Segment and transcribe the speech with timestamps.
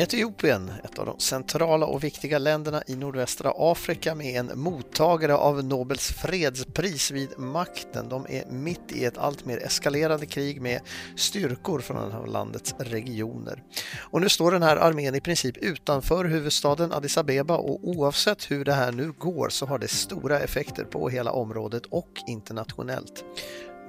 [0.00, 5.64] Etiopien, ett av de centrala och viktiga länderna i nordvästra Afrika med en mottagare av
[5.64, 8.08] Nobels fredspris vid makten.
[8.08, 10.80] De är mitt i ett alltmer eskalerande krig med
[11.16, 13.62] styrkor från landets regioner.
[13.98, 18.64] Och nu står den här armén i princip utanför huvudstaden Addis Abeba och oavsett hur
[18.64, 23.24] det här nu går så har det stora effekter på hela området och internationellt.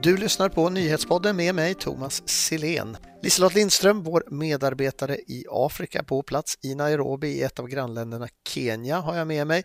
[0.02, 2.98] Du lyssnar på Nyhetspodden med mig Thomas Silén.
[3.22, 9.00] Liselott Lindström, vår medarbetare i Afrika på plats i Nairobi i ett av grannländerna Kenya
[9.00, 9.64] har jag med mig.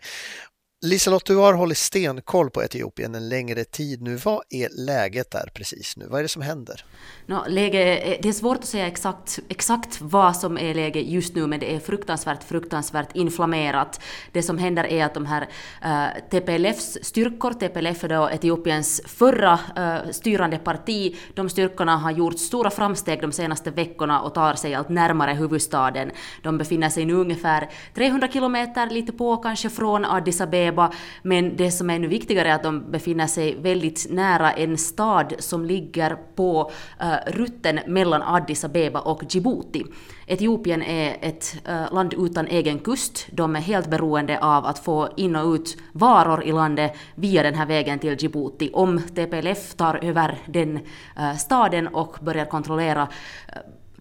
[0.85, 4.15] Liselott, du har hållit stenkoll på Etiopien en längre tid nu.
[4.15, 6.07] Vad är läget där precis nu?
[6.09, 6.85] Vad är det som händer?
[7.25, 11.35] No, läge, eh, det är svårt att säga exakt, exakt vad som är läget just
[11.35, 14.01] nu, men det är fruktansvärt, fruktansvärt inflammerat.
[14.31, 15.47] Det som händer är att de här
[15.81, 22.11] eh, uh, TPLFs styrkor, TPLF är då Etiopiens förra uh, styrande parti, de styrkorna har
[22.11, 26.11] gjort stora framsteg de senaste veckorna och tar sig allt närmare huvudstaden.
[26.43, 31.55] De befinner sig nu ungefär 300 kilometer, lite på kanske, från Addis Abeba Abeba, men
[31.57, 35.65] det som är ännu viktigare är att de befinner sig väldigt nära en stad som
[35.65, 39.83] ligger på uh, rutten mellan Addis Abeba och Djibouti.
[40.27, 43.27] Etiopien är ett uh, land utan egen kust.
[43.31, 47.55] De är helt beroende av att få in och ut varor i landet via den
[47.55, 48.69] här vägen till Djibouti.
[48.73, 53.07] Om TPLF tar över den uh, staden och börjar kontrollera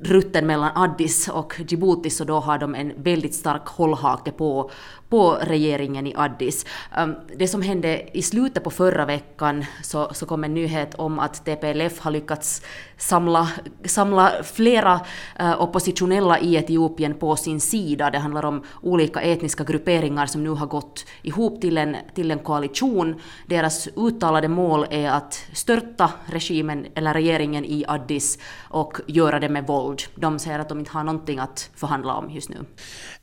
[0.05, 4.71] rutten mellan Addis och Djibouti så då har de en väldigt stark hållhake på,
[5.09, 6.67] på regeringen i Addis.
[6.99, 11.19] Um, det som hände i slutet på förra veckan så, så kom en nyhet om
[11.19, 12.63] att TPLF har lyckats
[12.97, 13.49] samla,
[13.85, 15.01] samla flera
[15.41, 18.11] uh, oppositionella i Etiopien på sin sida.
[18.11, 22.39] Det handlar om olika etniska grupperingar som nu har gått ihop till en, till en
[22.39, 23.21] koalition.
[23.47, 28.39] Deras uttalade mål är att störta regimen eller regeringen i Addis
[28.71, 29.94] och göra det med våld.
[30.15, 32.65] De säger att de inte har någonting att förhandla om just nu.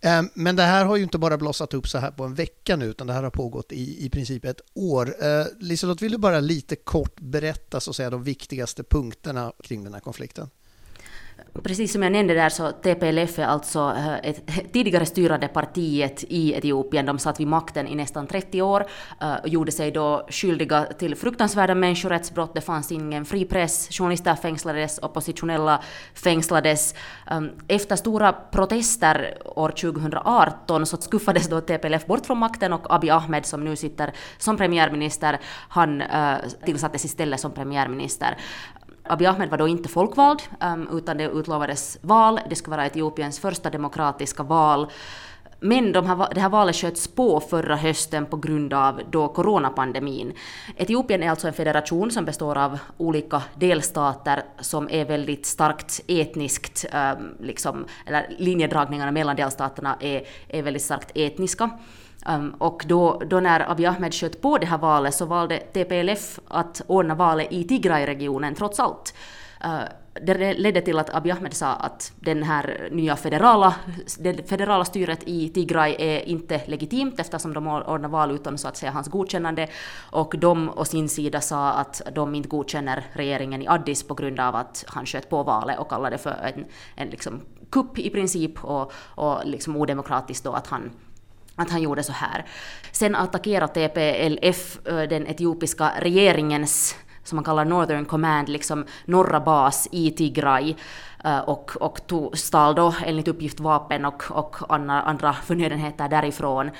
[0.02, 2.76] Ehm, men det här har ju inte bara blossat upp så här på en vecka
[2.76, 5.24] nu, utan det här har pågått i, i princip ett år.
[5.24, 9.84] Ehm, Liselott, vill du bara lite kort berätta så att säga, de viktigaste punkterna kring
[9.84, 10.50] den här konflikten?
[11.64, 16.54] Precis som jag nämnde där så TPLF är alltså eh, ett tidigare styrande partiet i
[16.54, 17.06] Etiopien.
[17.06, 18.86] De satt vid makten i nästan 30 år
[19.22, 22.54] eh, och gjorde sig då skyldiga till fruktansvärda människorättsbrott.
[22.54, 26.96] Det fanns ingen fri press, journalister fängslades, oppositionella fängslades.
[27.28, 33.10] Ehm, efter stora protester år 2018 så skuffades då TPLF bort från makten och Abiy
[33.10, 36.36] Ahmed som nu sitter som premiärminister, han eh,
[36.66, 38.38] tillsattes istället som premiärminister.
[39.04, 42.40] Abiy Ahmed var då inte folkvald, ehm, utan det utlovades val.
[42.50, 44.88] Det skulle vara Etiopiens första demokratiska val.
[45.64, 50.34] Men de här, det här valet sköts på förra hösten på grund av då coronapandemin.
[50.78, 56.86] Etiopien är alltså en federation som består av olika delstater som är väldigt starkt etniskt,
[56.92, 61.70] ehm, liksom, eller linjedragningarna mellan delstaterna är, är väldigt starkt etniska.
[62.26, 66.40] Um, och då, då när Abiy Ahmed sköt på det här valet så valde TPLF
[66.48, 69.14] att ordna valet i Tigray-regionen trots allt.
[69.66, 69.82] Uh,
[70.14, 73.76] det ledde till att Abiy Ahmed sa att den här nya federala,
[74.20, 78.78] det federala styret i Tigray är inte legitimt eftersom de ordnar val utan så att
[78.78, 79.68] säga hans godkännande.
[80.12, 84.40] Och de å sin sida sa att de inte godkänner regeringen i Addis på grund
[84.40, 86.66] av att han sköt på valet och kallade det för en,
[86.96, 90.92] en liksom kupp i princip och, och liksom odemokratiskt då att han
[91.62, 92.46] att han gjorde så här.
[92.92, 100.12] Sen attackerade TPLF den etiopiska regeringens som man kallar Northern Command, liksom norra bas i
[100.12, 100.76] Tigray
[101.46, 106.72] och, och tog, stal då enligt uppgift vapen och, och andra, andra förnödenheter därifrån.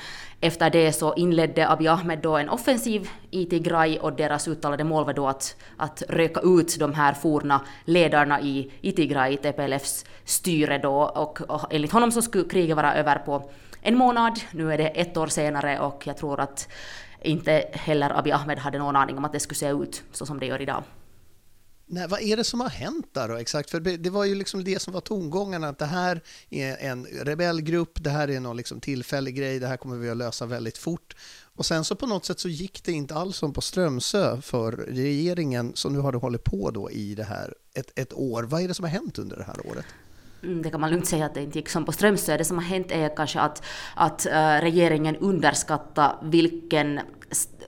[0.42, 5.06] Efter det så inledde Abiy Ahmed då en offensiv i Tigray och deras uttalade mål
[5.06, 10.78] var då att, att röka ut de här forna ledarna i, i Tigray, TPLFs styre
[10.78, 13.50] då och, och enligt honom så skulle kriget vara över på
[13.82, 14.40] en månad.
[14.52, 16.68] Nu är det ett år senare och jag tror att
[17.22, 20.40] inte heller Abiy Ahmed hade någon aning om att det skulle se ut så som
[20.40, 20.84] det gör idag.
[21.94, 23.70] Nej, vad är det som har hänt där då exakt?
[23.70, 28.04] För det var ju liksom det som var tongångarna, att det här är en rebellgrupp,
[28.04, 31.16] det här är någon liksom tillfällig grej, det här kommer vi att lösa väldigt fort.
[31.56, 34.72] Och sen så på något sätt så gick det inte alls som på Strömsö för
[34.72, 38.44] regeringen, som nu har hållit på då i det här ett, ett år.
[38.44, 39.86] Vad är det som har hänt under det här året?
[40.44, 42.38] Mm, det kan man lugnt säga att det inte gick som på Strömsö.
[42.38, 43.66] Det som har hänt är kanske att,
[43.96, 47.00] att eh, regeringen underskattar vilken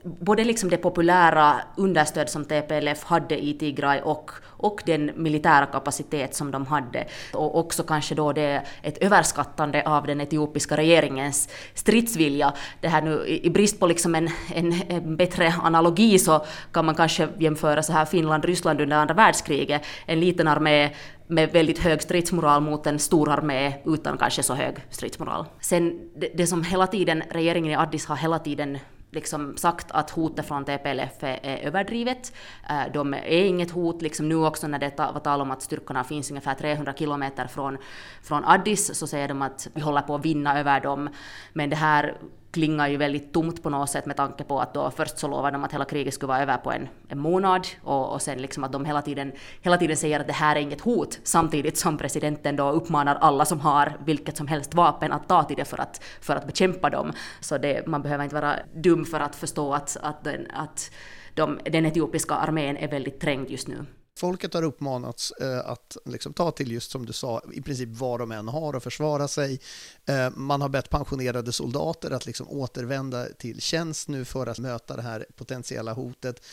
[0.03, 6.35] både liksom det populära understöd som TPLF hade i Tigray och, och den militära kapacitet
[6.35, 7.05] som de hade.
[7.33, 12.53] Och också kanske då det ett överskattande av den etiopiska regeringens stridsvilja.
[12.81, 16.95] Det här nu, I brist på liksom en, en, en bättre analogi så kan man
[16.95, 19.81] kanske jämföra så här Finland-Ryssland under andra världskriget.
[20.05, 20.89] En liten armé
[21.27, 25.45] med väldigt hög stridsmoral mot en stor armé utan kanske så hög stridsmoral.
[25.59, 28.77] Sen det, det som hela tiden, regeringen i Addis har hela tiden
[29.13, 32.33] liksom sagt att hotet från TPLF är överdrivet.
[32.69, 36.03] Eh, de är inget hot, liksom nu också när det var tal om att styrkorna
[36.03, 37.77] finns ungefär 300 kilometer från,
[38.23, 41.09] från Addis så säger de att vi håller på att vinna över dem.
[41.53, 42.17] Men det här
[42.53, 45.55] klingar ju väldigt tomt på något sätt med tanke på att då först så lovade
[45.55, 48.63] de att hela kriget skulle vara över på en, en månad och, och sen liksom
[48.63, 51.97] att de hela tiden, hela tiden säger att det här är inget hot samtidigt som
[51.97, 55.81] presidenten då uppmanar alla som har vilket som helst vapen att ta till det för
[55.81, 57.11] att, för att bekämpa dem.
[57.39, 60.91] Så det, man behöver inte vara dum för att förstå att, att, den, att
[61.33, 63.85] de, den etiopiska armén är väldigt trängd just nu.
[64.23, 68.19] Folket har uppmanats eh, att liksom, ta till just som du sa, i princip vad
[68.19, 69.59] de än har och försvara sig.
[70.05, 74.95] Eh, man har bett pensionerade soldater att liksom, återvända till tjänst nu för att möta
[74.95, 76.45] det här potentiella hotet.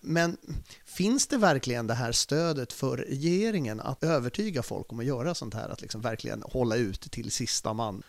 [0.00, 0.36] Men
[0.84, 5.54] finns det verkligen det här stödet för regeringen att övertyga folk om att göra sånt
[5.54, 8.02] här, att liksom verkligen hålla ut till sista man?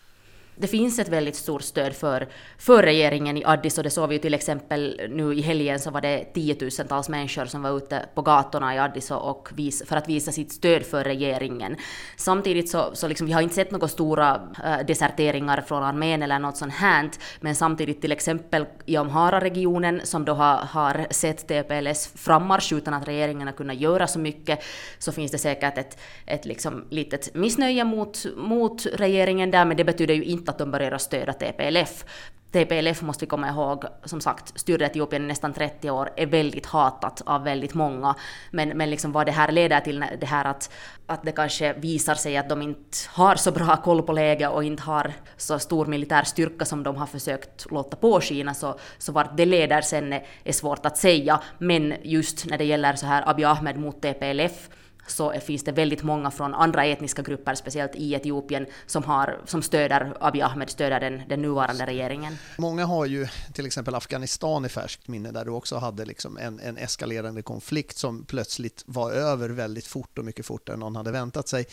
[0.61, 2.27] Det finns ett väldigt stort stöd för,
[2.57, 5.91] för regeringen i Addis och det såg vi ju till exempel nu i helgen så
[5.91, 10.09] var det tiotusentals människor som var ute på gatorna i Addis och vis, för att
[10.09, 11.75] visa sitt stöd för regeringen.
[12.17, 16.39] Samtidigt så, så liksom, vi har inte sett några stora äh, deserteringar från armén eller
[16.39, 17.09] något sånt här,
[17.39, 23.07] men samtidigt till exempel i Amhara-regionen som då har, har sett TPLS frammarsch utan att
[23.07, 24.59] regeringen har kunnat göra så mycket,
[24.99, 29.83] så finns det säkert ett, ett liksom litet missnöje mot, mot regeringen där, men det
[29.83, 32.05] betyder ju inte att de börjar stödja TPLF.
[32.51, 36.65] TPLF måste vi komma ihåg, som sagt, styrde Etiopien i nästan 30 år, är väldigt
[36.65, 38.15] hatat av väldigt många.
[38.51, 40.71] Men, men liksom vad det här leder till, det här att,
[41.05, 44.63] att det kanske visar sig att de inte har så bra koll på läget och
[44.63, 49.37] inte har så stor militär styrka som de har försökt låta påskina, så, så vart
[49.37, 51.41] det leder sen är, är svårt att säga.
[51.57, 54.69] Men just när det gäller så här Abiy Ahmed mot TPLF,
[55.11, 59.61] så finns det väldigt många från andra etniska grupper, speciellt i Etiopien, som, har, som
[59.61, 62.37] stöder Abiy Ahmed, stöder den, den nuvarande regeringen.
[62.57, 66.59] Många har ju till exempel Afghanistan i färskt minne där du också hade liksom en,
[66.59, 71.11] en eskalerande konflikt som plötsligt var över väldigt fort och mycket fortare än någon hade
[71.11, 71.65] väntat sig.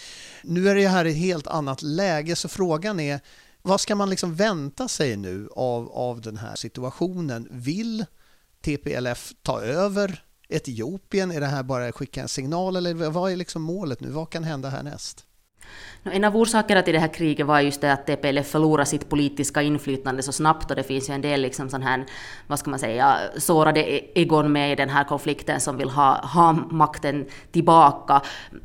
[0.43, 3.20] Nu är det här ett helt annat läge så frågan är
[3.62, 7.49] vad ska man liksom vänta sig nu av, av den här situationen?
[7.50, 8.05] Vill
[8.61, 11.31] TPLF ta över Etiopien?
[11.31, 14.11] Är det här bara att skicka en signal eller vad är liksom målet nu?
[14.11, 15.28] Vad kan hända härnäst?
[16.12, 19.62] En av orsakerna till det här kriget var just det att TPLF förlorade sitt politiska
[19.62, 22.05] inflytande så snabbt och det finns ju en del liksom sån här,
[22.47, 26.20] vad ska man säga, sårade e-, egon med i den här konflikten som vill ha,
[26.26, 28.23] ha makten tillbaka.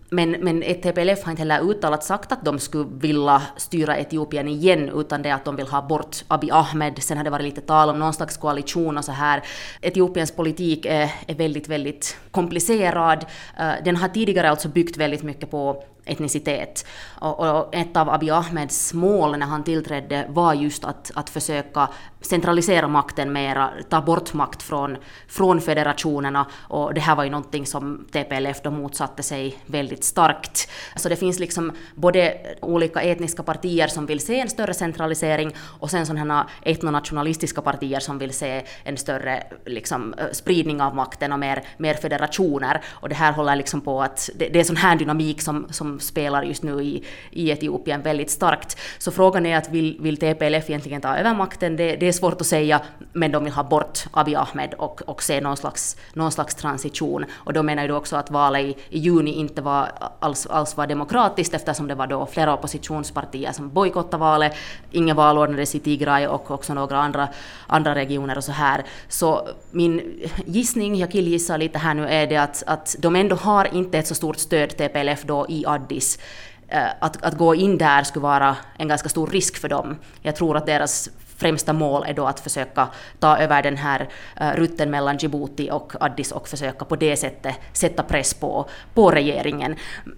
[0.10, 4.92] Men, men TPLF har inte heller uttalat sagt att de skulle vilja styra Etiopien igen
[4.96, 7.04] utan det att de vill ha bort Abiy Ahmed.
[7.04, 9.44] Sen har det varit lite tal om någon slags koalition och så här.
[9.82, 13.26] Etiopiens politik är, är väldigt, väldigt komplicerad.
[13.60, 16.86] Eh, den har tidigare alltså byggt väldigt mycket på etnicitet.
[17.20, 21.90] Och, och, ett av Abiy Ahmeds mål när han tillträdde var just att, att försöka
[22.22, 24.98] centralisera makten mera, ta bort makt från,
[25.28, 30.70] från federationerna och det här var ju någonting som TPLF då motsatte sig väldigt starkt.
[30.96, 35.92] Så det finns liksom både olika etniska partier som vill se en större centralisering och
[35.92, 41.40] sen sådana etnonationalistiska partier som vill se en större liksom, eh, spridning av makten och
[41.40, 42.82] mer, mer federationer.
[42.90, 45.93] Och det här håller liksom på att, det, det är sån här dynamik som, som
[46.00, 48.78] spelar just nu i, i Etiopien väldigt starkt.
[48.98, 51.76] Så frågan är att vill, vill TPLF egentligen ta över makten?
[51.76, 52.82] Det, det är svårt att säga,
[53.14, 57.26] men de vill ha bort Abiy Ahmed och, och se någon slags, någon slags transition.
[57.34, 60.88] Och då menar ju också att valet i, i juni inte var alls, alls var
[60.88, 64.56] demokratiskt eftersom det var då flera oppositionspartier som bojkottade valet.
[64.92, 67.28] Inga val ordnades i Tigray och också några andra,
[67.68, 68.84] andra regioner och så här.
[69.08, 73.76] Så min gissning, jag killgissar lite här nu, är det att, att de ändå har
[73.76, 76.20] inte ett så stort stöd TPLF då i Addis
[76.68, 79.98] eh, att, att gå in där skulle vara en ganska stor risk för dem.
[80.22, 82.88] Jag tror att deras främsta mål är då att försöka
[83.20, 87.56] ta över den här eh, rutten mellan Djibouti och Addis och försöka på det sättet
[87.74, 89.76] sätta press på, på regeringen.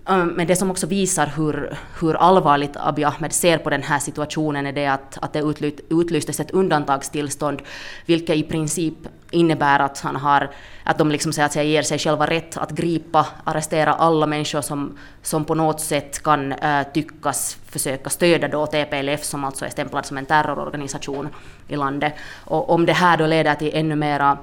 [0.08, 4.00] Mm, men det som också visar hur, hur allvarligt Abiy Ahmed ser på den här
[4.00, 5.44] situationen är det att, att det
[5.90, 7.62] utlystes ett undantagstillstånd,
[8.06, 8.98] vilket i princip
[9.36, 10.50] innebär att han har,
[10.84, 14.62] att de liksom så att säga ger sig själva rätt att gripa, arrestera alla människor
[14.62, 19.70] som, som på något sätt kan äh, tyckas försöka stödja då TPLF som alltså är
[19.70, 21.30] stämplad som en terrororganisation
[21.68, 22.14] i landet.
[22.46, 24.38] Och om det här då leder till ännu mera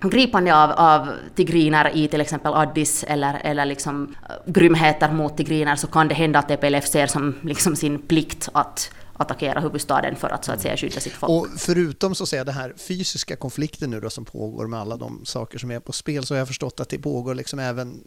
[0.00, 5.76] gripande av, av tigriner i till exempel Addis eller, eller liksom eh, grymheter mot tigriner
[5.76, 10.28] så kan det hända att TPLF ser som liksom sin plikt att attackera huvudstaden för
[10.28, 11.30] att så att säga skydda sitt folk.
[11.30, 14.96] Och förutom så att säga den här fysiska konflikten nu då som pågår med alla
[14.96, 18.02] de saker som är på spel så har jag förstått att det pågår liksom även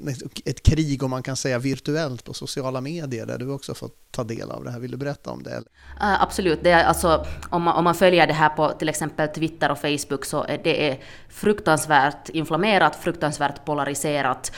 [0.46, 4.24] ett krig om man kan säga virtuellt på sociala medier där du också fått ta
[4.24, 4.80] del av det här.
[4.80, 5.58] Vill du berätta om det?
[5.58, 6.60] Uh, absolut.
[6.64, 9.78] Det är alltså, om, man, om man följer det här på till exempel Twitter och
[9.78, 10.98] Facebook så är det
[11.30, 14.52] fruktansvärt inflammerat, fruktansvärt polariserat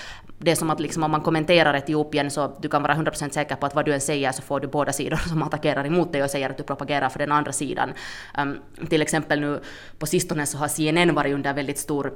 [0.43, 3.55] det är som att liksom om man kommenterar Etiopien så du kan vara 100% säker
[3.55, 6.23] på att vad du än säger så får du båda sidor som attackerar emot dig
[6.23, 7.93] och säger att du propagerar för den andra sidan.
[8.37, 8.59] Um,
[8.89, 9.61] till exempel nu
[9.99, 12.13] på sistone så har CNN varit under väldigt stor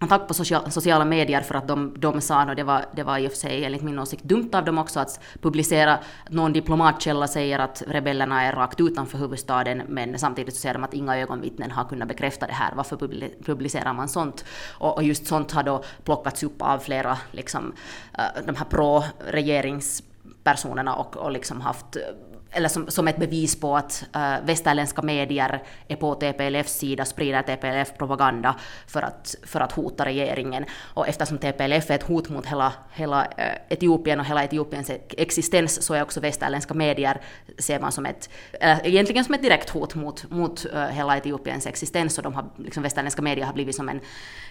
[0.00, 0.34] attack på
[0.70, 3.38] sociala medier för att de, de sa, och det var, det var i och för
[3.38, 7.82] sig enligt min åsikt dumt av dem också att publicera, att någon diplomatkälla säger att
[7.86, 12.08] rebellerna är rakt utanför huvudstaden men samtidigt så säger de att inga ögonvittnen har kunnat
[12.08, 12.72] bekräfta det här.
[12.74, 12.96] Varför
[13.44, 14.44] publicerar man sånt?
[14.78, 17.72] Och, och just sånt har då plockats upp av flera liksom,
[18.18, 22.02] eh, de här pro-regeringspersonerna och, och liksom haft eh,
[22.50, 27.42] eller som, som ett bevis på att äh, västerländska medier är på TPLFs sida, sprider
[27.42, 28.54] TPLF-propaganda
[28.86, 30.64] för att, för att hota regeringen.
[30.94, 35.82] Och eftersom TPLF är ett hot mot hela, hela äh, Etiopien och hela Etiopiens existens
[35.82, 37.20] så är också västerländska medier
[37.58, 41.66] ser man som ett, äh, egentligen som ett direkt hot mot, mot äh, hela Etiopiens
[41.66, 44.00] existens och de har, liksom, västerländska medier har blivit som en,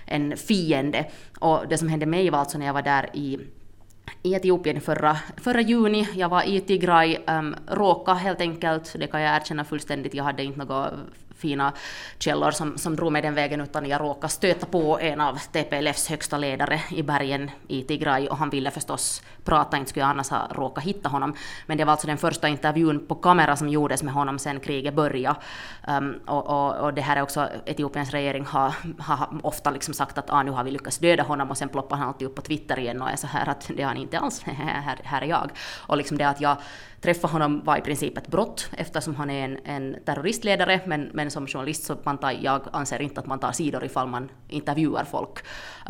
[0.06, 1.06] en fiende.
[1.40, 3.40] Och det som hände mig var alltså när jag var där i
[4.24, 6.08] i Etiopien förra, förra juni.
[6.14, 10.14] Jag var i Tigray, um, råka helt enkelt, det kan jag erkänna fullständigt.
[10.14, 10.92] Jag hade inte några
[11.38, 11.74] fina
[12.20, 16.10] källor som, som drog mig den vägen utan jag råkade stöta på en av TPLFs
[16.10, 20.30] högsta ledare i bergen i Tigray och han ville förstås prata, inte skulle jag annars
[20.30, 21.36] ha råkat hitta honom.
[21.66, 24.94] Men det var alltså den första intervjun på kamera som gjordes med honom sen kriget
[24.94, 25.40] började.
[25.88, 30.18] Um, och, och, och, det här är också Etiopiens regering har, har ofta liksom sagt
[30.18, 32.42] att ah, nu har vi lyckats döda honom och sen ploppar han alltid upp på
[32.42, 35.52] Twitter igen och är så här att det har inte alls, här, här är jag.
[35.78, 36.58] Och liksom det att jag
[37.02, 41.32] träffa honom var i princip ett brott eftersom han är en, en terroristledare men, men
[41.32, 45.04] som journalist så man tar, jag anser inte att man tar sidor ifall man intervjuar
[45.04, 45.40] folk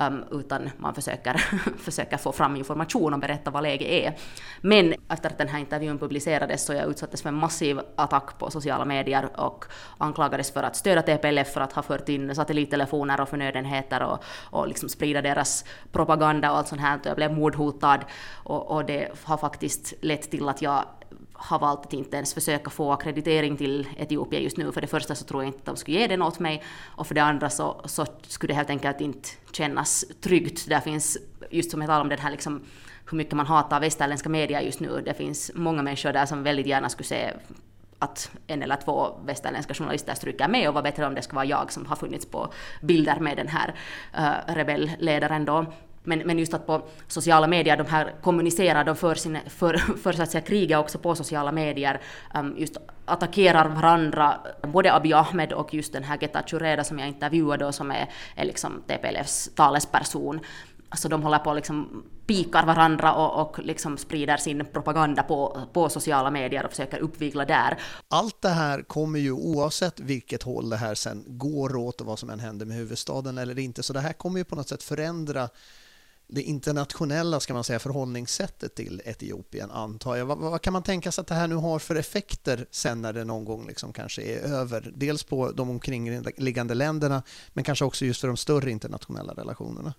[0.02, 1.34] um, utan man försöker,
[1.78, 4.18] försöker få fram information och berätta vad läget är.
[4.62, 8.52] Men efter att den här intervjun publicerades så jag utsattes för en massiv attack på
[8.52, 9.66] sociala medier och
[9.98, 14.68] anklagades för att stödja TPLF för att ha fört in satellittelefoner och förnödenheter och, och
[14.68, 17.00] liksom sprida deras propaganda och allt sånt här.
[17.04, 18.00] Jag blev mordhotad
[18.44, 20.86] och, och det har faktiskt lett till att jag
[21.38, 24.72] har valt att inte ens försöka få akkreditering till Etiopien just nu.
[24.72, 27.08] För det första så tror jag inte att de skulle ge den åt mig och
[27.08, 30.70] för det andra så, så skulle det helt enkelt inte kännas tryggt.
[30.70, 31.18] Där finns,
[31.50, 32.62] just som jag talade om den här liksom,
[33.10, 35.02] hur mycket man hatar västerländska medier just nu.
[35.06, 37.34] Det finns många människor där som väldigt gärna skulle se
[38.00, 41.46] att en eller två västerländska journalister stryker med och vad bättre om det skulle vara
[41.46, 43.76] jag som har funnits på bilder med den här
[44.14, 45.66] eh, uh, rebellledaren då.
[46.08, 50.14] Men, men just att på sociala medier, de här kommunicerar, de för, sin, för, för
[50.14, 52.02] så att säga kriget också på sociala medier,
[52.34, 57.08] um, just attackerar varandra, både Abiy Ahmed och just den här Geta Chureda som jag
[57.08, 60.40] intervjuade och som är, är liksom TPLFs talesperson.
[60.90, 65.90] Alltså de håller på liksom pikar varandra och, och liksom sprider sin propaganda på, på
[65.90, 67.78] sociala medier och försöker uppvigla där.
[68.08, 72.20] Allt det här kommer ju oavsett vilket håll det här sen går åt och vad
[72.20, 74.84] som än händer med huvudstaden eller inte, så det här kommer ju på något sätt
[74.84, 75.50] förändra
[76.30, 80.26] det internationella ska man säga, förhållningssättet till Etiopien, antar jag.
[80.26, 83.14] Vad, vad, kan man tänka sig att det här nu har för effekter sen när
[83.14, 84.92] det någon gång liksom kanske är över?
[84.96, 89.94] Dels på de omkringliggande länderna, men kanske också just för de större internationella relationerna.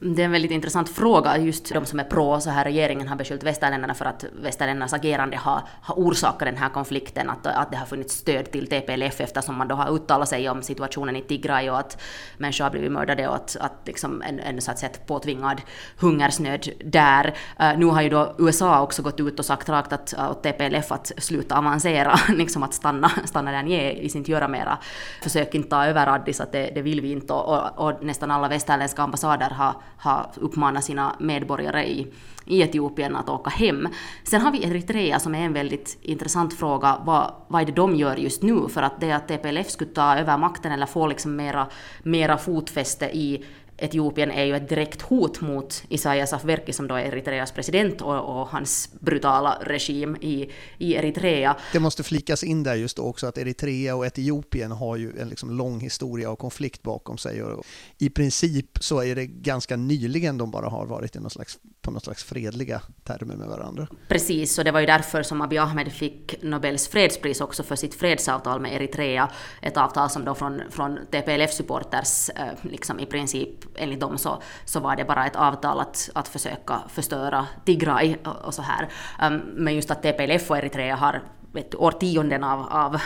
[0.00, 1.38] Det är en väldigt intressant fråga.
[1.38, 5.36] Just de som är pro så här regeringen har beskyllt västerländerna för att västerländernas agerande
[5.36, 9.54] har, har orsakat den här konflikten, att, att det har funnits stöd till TPLF eftersom
[9.54, 12.02] man då har uttalat sig om situationen i Tigray och att
[12.36, 15.62] människor har blivit mördade och att, att liksom en, en så att säga påtvingad
[15.98, 17.34] hungersnöd där.
[17.60, 20.92] Uh, nu har ju då USA också gått ut och sagt rakt att, åt TPLF
[20.92, 24.78] att sluta avancera, liksom att stanna, stanna där ni är, i sin göra mera.
[25.22, 28.30] Försök inte ta över Addis, att det, det vill vi inte och, och, och nästan
[28.30, 32.06] alla västerländska ambassader har har uppmanat sina medborgare i,
[32.44, 33.88] i Etiopien att åka hem.
[34.24, 37.00] Sen har vi Eritrea som är en väldigt intressant fråga.
[37.04, 38.68] Vad, vad är det de gör just nu?
[38.68, 41.66] För att det att TPLF skulle ta över makten eller få liksom mera,
[42.02, 43.44] mera fotfäste i
[43.78, 48.40] Etiopien är ju ett direkt hot mot Isaias Afwerki som då är Eritreas president och,
[48.40, 51.56] och, hans brutala regim i, i Eritrea.
[51.72, 55.28] Det måste flikas in där just då också att Eritrea och Etiopien har ju en
[55.28, 57.64] liksom lång historia av konflikt bakom sig och
[57.98, 61.90] i princip så är det ganska nyligen de bara har varit i någon slags, på
[61.90, 63.86] något slags fredliga termer med varandra.
[64.08, 67.94] Precis, och det var ju därför som Abiy Ahmed fick Nobels fredspris också för sitt
[67.94, 69.30] fredsavtal med Eritrea.
[69.62, 74.80] Ett avtal som då från, från TPLF-supporters eh, liksom i princip enligt dem så, så
[74.80, 78.88] var det bara ett avtal att, att försöka förstöra Tigray och, och så här.
[79.22, 83.00] Um, men just att TPLF och Eritrea har vet, årtionden av, av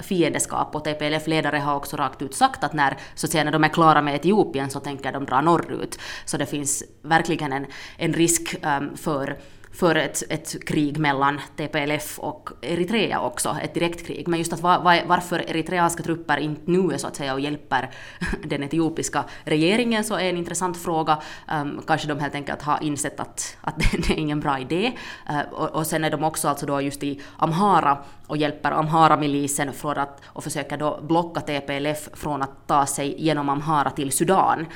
[0.00, 3.64] fiendskap och TPLF-ledare har också rakt ut sagt att när, så att säga, när de
[3.64, 5.98] är klara med Etiopien så tänker de dra norrut.
[6.24, 9.38] Så det finns verkligen en, en risk um, för
[9.72, 14.28] för ett, ett krig mellan TPLF och Eritrea också, ett direktkrig.
[14.28, 17.40] Men just att va, va, varför eritreanska trupper inte nu är så att säga och
[17.40, 17.90] hjälper
[18.44, 21.18] den etiopiska regeringen så är en intressant fråga.
[21.52, 24.92] Um, kanske de helt enkelt har insett att, att det är ingen bra idé.
[25.30, 29.72] Uh, och, och sen är de också alltså då just i Amhara och hjälper Amhara-milisen
[29.72, 34.66] för att, och försöker då blocka TPLF från att ta sig genom Amhara till Sudan.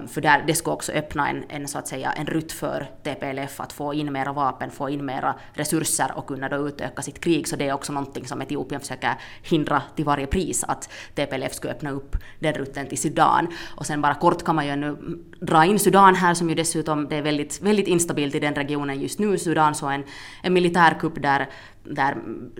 [0.00, 2.86] Um, för där, det skulle också öppna en, en, så att säga, en rutt för
[3.02, 7.20] TPLF att få in mera vapen, få in mera resurser och kunna då utöka sitt
[7.20, 7.48] krig.
[7.48, 11.72] Så det är också någonting som Etiopien försöker hindra till varje pris, att TPLF skulle
[11.72, 13.48] öppna upp den rutten till Sudan.
[13.76, 14.96] Och sen bara kort kan man ju nu
[15.40, 19.00] dra in Sudan här som ju dessutom, det är väldigt, väldigt instabilt i den regionen
[19.00, 19.38] just nu.
[19.38, 20.04] Sudan så en,
[20.42, 21.48] en militärkupp där
[21.84, 22.16] där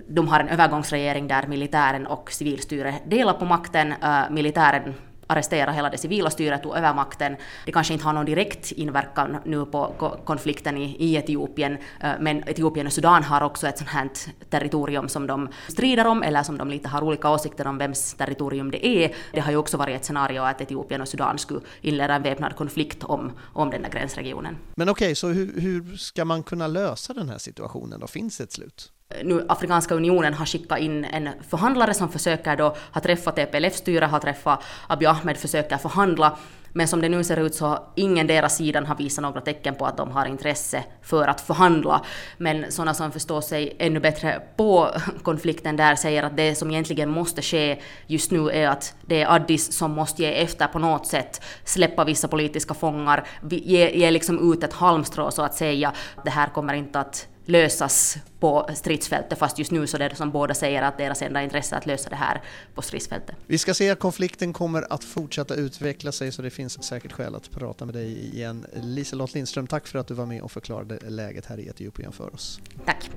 [0.07, 3.91] de har en övergångsregering där militären och civilstyret delar på makten.
[3.91, 4.93] Uh, militären
[5.27, 7.35] arrestera hela det civila styret och övermakten.
[7.65, 9.93] Det kanske inte har någon direkt inverkan nu på
[10.25, 14.09] konflikten i, i Etiopien, eh, men Etiopien och Sudan har också ett sånt här
[14.49, 18.71] territorium som de strider om, eller som de lite har olika åsikter om vems territorium
[18.71, 19.15] det är.
[19.31, 22.55] Det har ju också varit ett scenario att Etiopien och Sudan skulle inleda en väpnad
[22.55, 24.57] konflikt om, om den där gränsregionen.
[24.75, 28.07] Men okej, okay, så hur, hur ska man kunna lösa den här situationen då?
[28.07, 28.92] Finns det ett slut?
[29.23, 34.19] Nu Afrikanska unionen har skickat in en förhandlare som försöker då, ha träffat TPLF-styret, har
[34.19, 36.37] träffat Abiy Ahmed, försöker förhandla.
[36.75, 39.75] Men som det nu ser ut så har ingen deras sidan har visat några tecken
[39.75, 42.01] på att de har intresse för att förhandla.
[42.37, 44.89] Men sådana som förstår sig ännu bättre på
[45.23, 49.35] konflikten där säger att det som egentligen måste ske just nu är att det är
[49.35, 54.53] Addis som måste ge efter på något sätt, släppa vissa politiska fångar, ge, ge liksom
[54.53, 55.93] ut ett halmstrå så att säga.
[56.23, 60.31] Det här kommer inte att lösas på stridsfältet, fast just nu så är det som
[60.31, 62.41] båda säger att deras enda intresse är att lösa det här
[62.75, 63.35] på stridsfältet.
[63.47, 67.35] Vi ska se att konflikten kommer att fortsätta utveckla sig så det finns säkert skäl
[67.35, 68.65] att prata med dig igen.
[68.73, 72.33] Liselott Lindström, tack för att du var med och förklarade läget här i Etiopien för
[72.33, 72.59] oss.
[72.85, 73.09] Tack.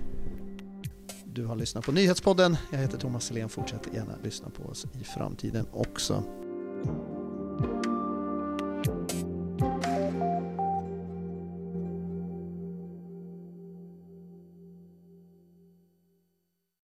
[1.24, 2.56] Du har lyssnat på Nyhetspodden.
[2.72, 3.48] Jag heter Thomas Selén.
[3.48, 6.24] Fortsätt gärna lyssna på oss i framtiden också.